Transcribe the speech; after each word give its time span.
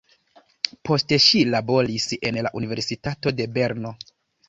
Poste 0.89 1.19
ŝi 1.27 1.43
laboris 1.57 2.09
en 2.31 2.43
la 2.49 2.55
universitato 2.63 3.39
de 3.41 3.51
Berno. 3.59 3.97